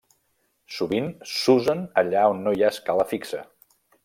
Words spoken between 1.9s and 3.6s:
allà on no hi ha escala fixa.